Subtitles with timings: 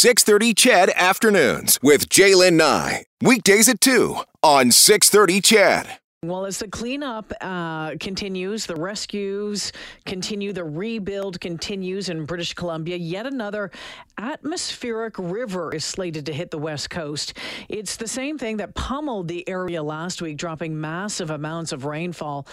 [0.00, 3.04] 630 CHED Afternoons with Jaylen Nye.
[3.20, 5.98] Weekdays at 2 on 630 CHED.
[6.24, 9.72] Well, as the cleanup uh, continues, the rescues
[10.06, 13.70] continue, the rebuild continues in British Columbia, yet another
[14.16, 17.34] atmospheric river is slated to hit the west coast.
[17.68, 22.46] It's the same thing that pummeled the area last week, dropping massive amounts of rainfall.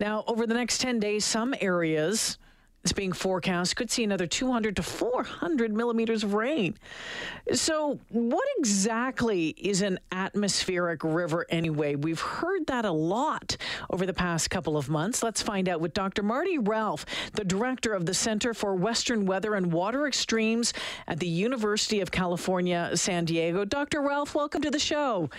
[0.00, 2.38] Now, over the next 10 days, some areas
[2.84, 6.76] is being forecast could see another 200 to 400 millimeters of rain.
[7.52, 11.96] So, what exactly is an atmospheric river anyway?
[11.96, 13.56] We've heard that a lot
[13.90, 15.22] over the past couple of months.
[15.22, 16.22] Let's find out with Dr.
[16.22, 20.72] Marty Ralph, the director of the Center for Western Weather and Water Extremes
[21.08, 23.64] at the University of California, San Diego.
[23.64, 24.02] Dr.
[24.02, 25.30] Ralph, welcome to the show.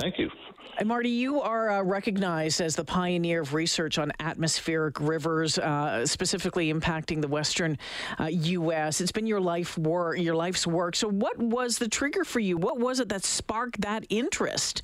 [0.00, 0.30] Thank you.
[0.76, 6.04] And Marty, you are uh, recognized as the pioneer of research on atmospheric rivers, uh,
[6.04, 7.78] specifically impacting the western
[8.18, 9.00] uh, U.S.
[9.00, 10.96] It's been your life work, your life's work.
[10.96, 12.56] So, what was the trigger for you?
[12.56, 14.82] What was it that sparked that interest?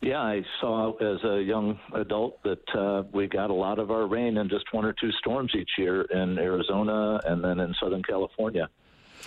[0.00, 4.08] Yeah, I saw as a young adult that uh, we got a lot of our
[4.08, 8.02] rain in just one or two storms each year in Arizona and then in Southern
[8.02, 8.68] California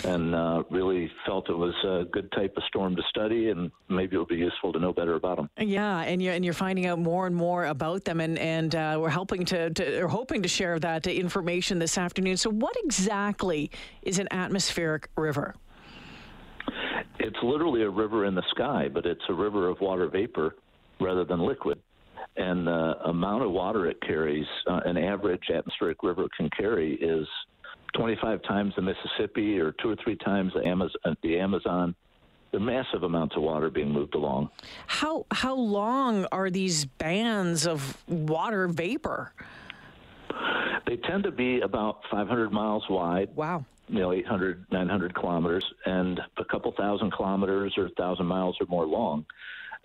[0.04, 4.16] and uh, really felt it was a good type of storm to study, and maybe
[4.16, 5.50] it'll be useful to know better about them.
[5.58, 8.98] Yeah, and you're and you're finding out more and more about them, and and uh,
[9.00, 12.38] we're helping to, to or hoping to share that information this afternoon.
[12.38, 15.56] So, what exactly is an atmospheric river?
[17.20, 20.56] It's literally a river in the sky, but it's a river of water vapor
[21.00, 21.80] rather than liquid.
[22.36, 27.28] And the amount of water it carries, uh, an average atmospheric river can carry, is
[27.94, 31.18] 25 times the Mississippi or two or three times the uh, Amazon.
[31.22, 31.96] The Amazon.
[32.54, 34.52] Are massive amounts of water being moved along.
[34.86, 39.34] How how long are these bands of water vapor?
[40.86, 43.30] They tend to be about 500 miles wide.
[43.36, 43.66] Wow.
[43.88, 48.68] You know, 800, 900 kilometers, and a couple thousand kilometers or a thousand miles or
[48.68, 49.26] more long.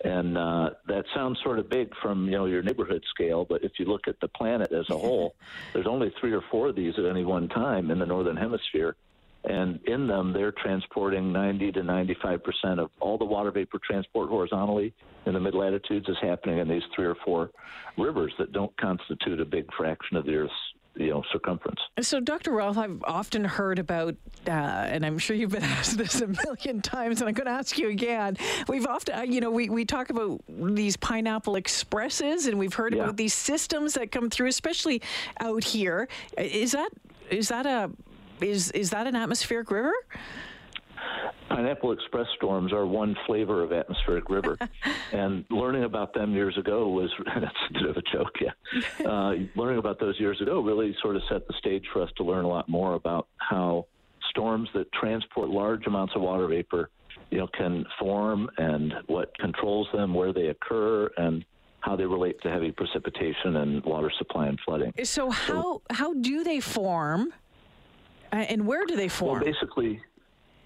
[0.03, 3.73] And uh, that sounds sort of big from you know your neighborhood scale, but if
[3.79, 5.35] you look at the planet as a whole,
[5.73, 8.95] there's only three or four of these at any one time in the northern hemisphere,
[9.43, 14.29] and in them they're transporting 90 to 95 percent of all the water vapor transport
[14.29, 14.93] horizontally
[15.25, 17.51] in the mid latitudes is happening in these three or four
[17.97, 20.53] rivers that don't constitute a big fraction of the Earth's
[20.99, 21.79] you know circumference.
[22.01, 22.51] So, Dr.
[22.51, 24.15] Ralph, I've often heard about,
[24.47, 27.53] uh, and I'm sure you've been asked this a million times, and I'm going to
[27.53, 28.37] ask you again.
[28.67, 32.93] We've often, uh, you know, we, we talk about these pineapple expresses, and we've heard
[32.93, 33.03] yeah.
[33.03, 35.01] about these systems that come through, especially
[35.39, 36.07] out here.
[36.37, 36.89] Is that
[37.29, 37.91] is that a
[38.41, 39.93] is is that an atmospheric river?
[41.49, 44.57] Pineapple Express storms are one flavor of atmospheric river,
[45.11, 48.35] and learning about them years ago was that's a bit of a joke.
[48.39, 52.09] Yeah, uh, learning about those years ago really sort of set the stage for us
[52.17, 53.85] to learn a lot more about how
[54.29, 56.89] storms that transport large amounts of water vapor,
[57.31, 61.43] you know, can form and what controls them, where they occur, and
[61.81, 64.93] how they relate to heavy precipitation and water supply and flooding.
[65.03, 67.33] So how so, how do they form,
[68.31, 69.41] and where do they form?
[69.41, 70.01] Well, basically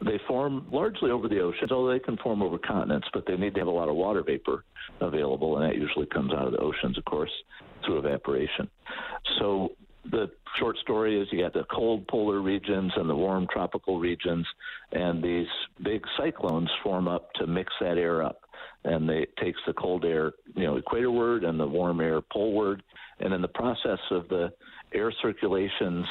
[0.05, 3.53] they form largely over the oceans, although they can form over continents, but they need
[3.55, 4.63] to have a lot of water vapor
[5.01, 7.31] available, and that usually comes out of the oceans, of course,
[7.85, 8.69] through evaporation.
[9.39, 9.75] So
[10.09, 14.45] the short story is you got the cold polar regions and the warm tropical regions,
[14.91, 15.47] and these
[15.83, 18.39] big cyclones form up to mix that air up.
[18.85, 22.83] And they, it takes the cold air, you know, equatorward and the warm air poleward.
[23.19, 24.51] And in the process of the
[24.93, 26.05] air circulations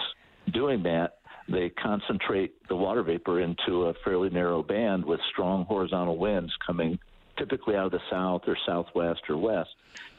[0.53, 6.17] doing that, they concentrate the water vapor into a fairly narrow band with strong horizontal
[6.17, 6.99] winds coming
[7.37, 9.71] typically out of the south or southwest or west.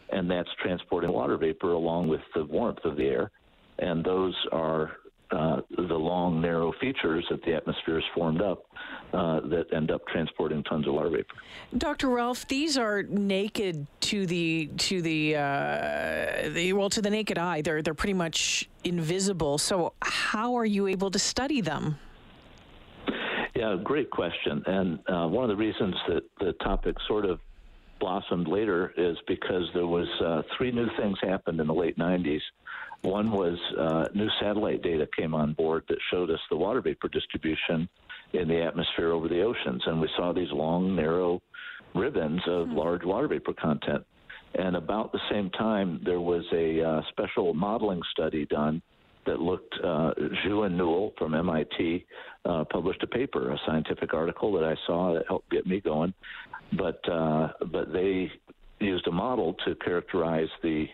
[0.09, 3.31] And that's transporting water vapor along with the warmth of the air.
[3.79, 4.91] And those are
[5.33, 8.65] uh, the long, narrow features that the atmosphere has formed up
[9.13, 11.35] uh, that end up transporting tons of water vapor.
[11.77, 12.09] Dr.
[12.09, 17.61] Ralph, these are naked to the to the, uh, the well to the naked eye.
[17.61, 19.57] They're they're pretty much invisible.
[19.57, 21.97] So how are you able to study them?
[23.55, 24.63] Yeah, great question.
[24.65, 27.39] And uh, one of the reasons that the topic sort of
[27.99, 32.41] blossomed later is because there was uh, three new things happened in the late 90s
[33.03, 37.09] one was uh, new satellite data came on board that showed us the water vapor
[37.09, 37.87] distribution
[38.33, 41.41] in the atmosphere over the oceans, and we saw these long, narrow
[41.93, 42.77] ribbons of mm-hmm.
[42.77, 44.03] large water vapor content.
[44.55, 48.81] And about the same time, there was a uh, special modeling study done
[49.25, 49.73] that looked.
[49.83, 50.11] Uh,
[50.45, 52.05] Zhu and Newell from MIT
[52.45, 56.13] uh, published a paper, a scientific article that I saw that helped get me going.
[56.73, 58.31] But uh, but they
[58.79, 60.87] used a model to characterize the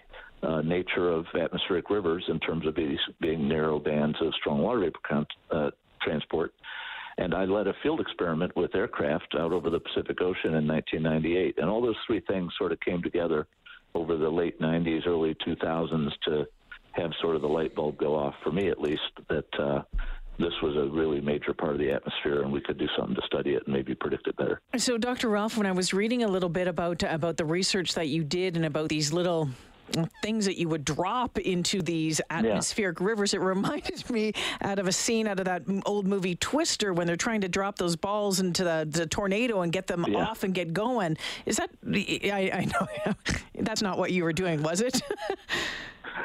[0.49, 4.79] uh, nature of atmospheric rivers in terms of being, being narrow bands of strong water
[4.79, 5.69] vapor uh,
[6.01, 6.53] transport.
[7.17, 11.55] And I led a field experiment with aircraft out over the Pacific Ocean in 1998.
[11.57, 13.45] And all those three things sort of came together
[13.93, 16.45] over the late 90s, early 2000s to
[16.93, 19.81] have sort of the light bulb go off, for me at least, that uh,
[20.39, 23.21] this was a really major part of the atmosphere, and we could do something to
[23.25, 24.61] study it and maybe predict it better.
[24.77, 25.29] So, Dr.
[25.29, 28.55] Ralph, when I was reading a little bit about about the research that you did
[28.55, 29.49] and about these little
[30.21, 33.05] things that you would drop into these atmospheric yeah.
[33.05, 33.33] rivers.
[33.33, 37.15] It reminded me out of a scene out of that old movie Twister when they're
[37.15, 40.25] trying to drop those balls into the, the tornado and get them yeah.
[40.25, 41.17] off and get going.
[41.45, 43.13] Is that, I, I know,
[43.59, 45.01] that's not what you were doing, was it?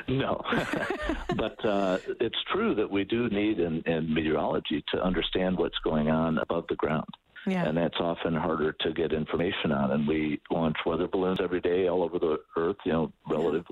[0.09, 0.43] No,
[1.37, 6.09] but uh, it's true that we do need in, in meteorology to understand what's going
[6.09, 7.09] on above the ground.
[7.47, 7.67] Yeah.
[7.67, 9.91] And that's often harder to get information on.
[9.91, 13.13] And we launch weather balloons every day all over the earth, you know,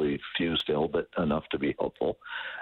[0.02, 2.18] relatively few still, but enough to be helpful.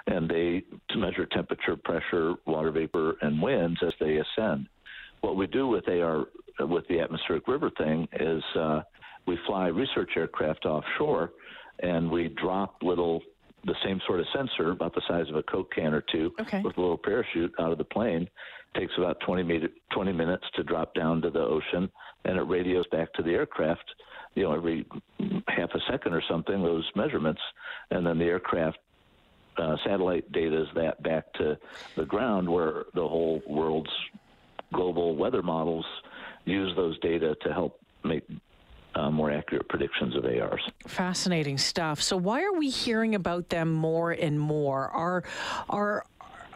[0.06, 4.68] And they to measure temperature, pressure, water vapor, and winds as they ascend.
[5.20, 6.26] What we do with AR,
[6.60, 8.82] with the atmospheric river thing, is uh,
[9.26, 11.32] we fly research aircraft offshore
[11.80, 13.22] and we drop little
[13.64, 16.62] the same sort of sensor, about the size of a Coke can or two, okay.
[16.62, 18.28] with a little parachute out of the plane.
[18.76, 21.90] takes about 20, meter, 20 minutes to drop down to the ocean,
[22.24, 23.84] and it radios back to the aircraft.
[24.34, 24.86] You know, every
[25.48, 27.40] half a second or something, those measurements,
[27.90, 28.78] and then the aircraft
[29.56, 31.58] uh, satellite data is that back to
[31.96, 33.90] the ground, where the whole world's
[34.72, 35.84] global weather models
[36.44, 38.24] use those data to help make
[38.94, 40.62] uh, more accurate predictions of ARs.
[40.86, 42.02] Fascinating stuff.
[42.02, 44.88] So why are we hearing about them more and more?
[44.88, 45.24] Are
[45.68, 46.04] are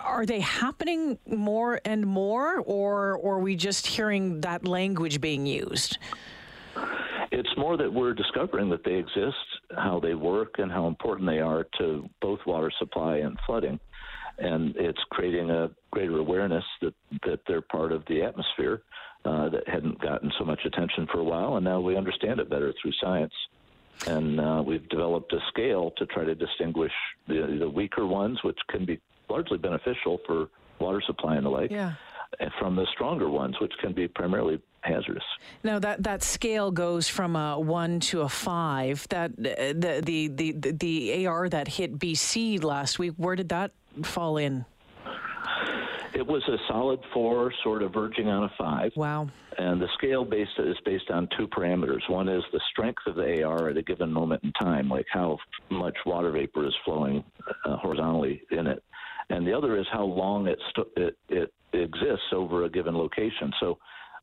[0.05, 5.47] are they happening more and more, or, or are we just hearing that language being
[5.47, 5.97] used?
[7.33, 9.37] It's more that we're discovering that they exist,
[9.75, 13.81] how they work, and how important they are to both water supply and flooding.
[14.39, 16.95] And it's creating a greater awareness that,
[17.25, 18.83] that they're part of the atmosphere
[19.25, 22.51] uh, that hadn't gotten so much attention for a while, and now we understand it
[22.51, 23.33] better through science.
[24.07, 26.93] And uh, we've developed a scale to try to distinguish
[27.29, 30.49] the, the weaker ones, which can be largely beneficial for
[30.79, 31.93] water supply and the lake, yeah.
[32.59, 35.25] from the stronger ones, which can be primarily hazardous.
[35.63, 39.07] Now that that scale goes from a one to a five.
[39.09, 43.15] That uh, the the the, the AR that hit BC last week.
[43.17, 43.73] Where did that
[44.03, 44.67] fall in?
[46.25, 48.93] It was a solid four, sort of verging on a five.
[48.97, 49.29] Wow.
[49.59, 52.09] And the scale based is based on two parameters.
[52.09, 55.37] One is the strength of the AR at a given moment in time, like how
[55.71, 57.23] much water vapor is flowing
[57.67, 58.83] uh, horizontally in it,
[59.29, 63.53] and the other is how long it, st- it it exists over a given location.
[63.61, 63.77] So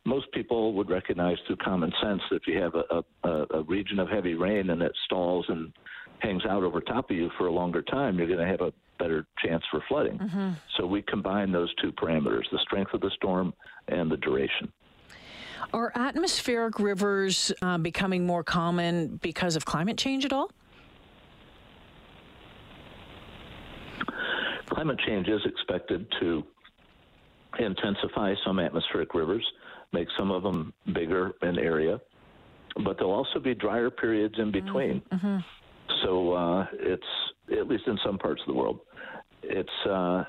[0.03, 3.99] most people would recognize through common sense that if you have a, a, a region
[3.99, 5.71] of heavy rain and it stalls and
[6.21, 8.73] hangs out over top of you for a longer time, you're going to have a
[8.99, 10.17] better chance for flooding.
[10.19, 10.51] Mm-hmm.
[10.77, 13.53] So we combine those two parameters the strength of the storm
[13.87, 14.71] and the duration.
[15.73, 20.51] Are atmospheric rivers uh, becoming more common because of climate change at all?
[24.69, 26.43] Climate change is expected to
[27.59, 29.45] intensify some atmospheric rivers,
[29.91, 31.99] make some of them bigger in area,
[32.83, 35.01] but there'll also be drier periods in between.
[35.11, 35.37] Mm-hmm.
[36.03, 37.03] So uh, it's
[37.51, 38.79] at least in some parts of the world.
[39.43, 40.23] It's uh,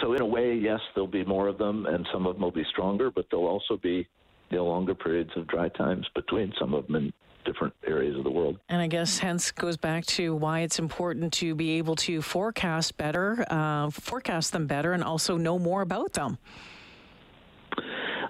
[0.00, 2.52] so in a way, yes, there'll be more of them, and some of them will
[2.52, 4.06] be stronger, but there'll also be
[4.50, 7.12] you know, longer periods of dry times between some of them in
[7.44, 8.58] different areas of the world.
[8.68, 12.96] And I guess hence goes back to why it's important to be able to forecast
[12.96, 16.38] better, uh, forecast them better, and also know more about them.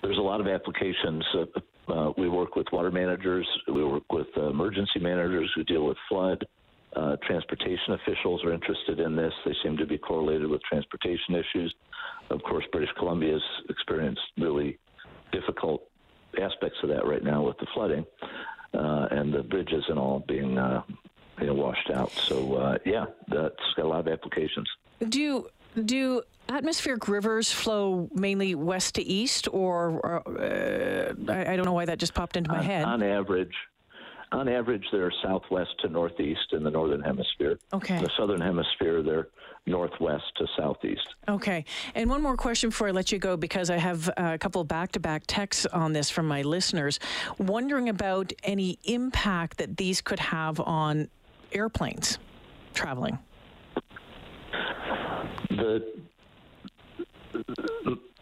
[0.03, 1.25] There's a lot of applications.
[1.35, 1.45] Uh,
[1.89, 3.47] uh, we work with water managers.
[3.69, 6.45] We work with uh, emergency managers who deal with flood.
[6.97, 9.33] Uh, transportation officials are interested in this.
[9.45, 11.75] They seem to be correlated with transportation issues.
[12.31, 14.79] Of course, British Columbia has experienced really
[15.33, 15.83] difficult
[16.41, 18.07] aspects of that right now with the flooding
[18.73, 20.83] uh, and the bridges and all being uh,
[21.41, 22.11] you know, washed out.
[22.13, 24.69] So uh, yeah, that's got a lot of applications.
[25.09, 25.49] Do
[25.85, 30.31] do atmospheric rivers flow mainly west to east, or, uh,
[31.29, 32.85] I, I, don't know why that just popped into my on, head.
[32.85, 33.55] On average,
[34.33, 37.59] on average, they're southwest to northeast in the northern hemisphere.
[37.73, 38.01] Okay.
[38.01, 39.29] The southern hemisphere, they're
[39.67, 41.07] northwest to southeast.
[41.29, 41.65] Okay.
[41.95, 44.93] And one more question before I let you go, because I have a couple back
[44.93, 46.99] to back texts on this from my listeners,
[47.39, 51.09] wondering about any impact that these could have on
[51.53, 52.19] airplanes
[52.75, 53.19] traveling.
[55.51, 55.85] The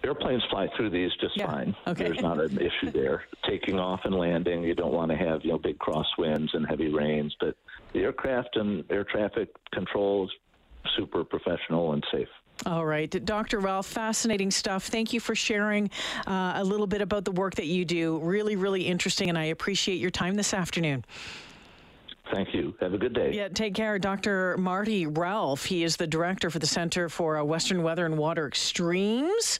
[0.04, 1.50] airplanes fly through these just yeah.
[1.50, 1.74] fine.
[1.86, 2.04] Okay.
[2.04, 3.24] There's not an issue there.
[3.48, 6.88] Taking off and landing, you don't want to have you know big crosswinds and heavy
[6.88, 7.56] rains, but
[7.92, 10.30] the aircraft and air traffic control is
[10.96, 12.28] super professional and safe.
[12.66, 13.10] All right.
[13.24, 13.58] Dr.
[13.58, 14.86] Ralph, fascinating stuff.
[14.86, 15.90] Thank you for sharing
[16.26, 18.18] uh, a little bit about the work that you do.
[18.18, 21.04] Really, really interesting, and I appreciate your time this afternoon.
[22.30, 22.74] Thank you.
[22.80, 23.32] Have a good day.
[23.32, 23.98] Yeah, take care.
[23.98, 24.56] Dr.
[24.56, 28.46] Marty Ralph, he is the director for the Center for uh, Western Weather and Water
[28.46, 29.58] Extremes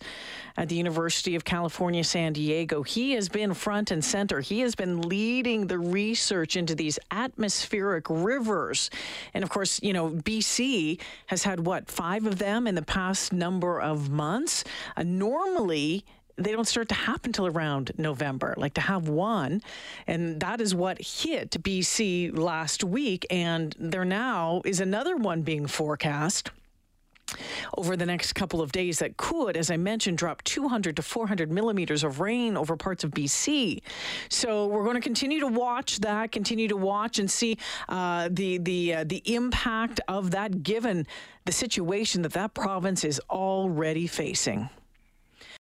[0.57, 2.83] at the University of California, San Diego.
[2.83, 4.41] He has been front and center.
[4.41, 8.91] He has been leading the research into these atmospheric rivers.
[9.35, 13.33] And of course, you know, BC has had what, five of them in the past
[13.33, 14.65] number of months?
[14.97, 16.05] Uh, normally,
[16.45, 18.55] they don't start to happen until around November.
[18.57, 19.63] Like to have one,
[20.07, 25.67] and that is what hit BC last week, and there now is another one being
[25.67, 26.51] forecast
[27.79, 31.51] over the next couple of days that could, as I mentioned, drop 200 to 400
[31.51, 33.81] millimeters of rain over parts of BC.
[34.29, 37.59] So we're going to continue to watch that, continue to watch and see
[37.89, 41.07] uh, the the uh, the impact of that, given
[41.45, 44.69] the situation that that province is already facing.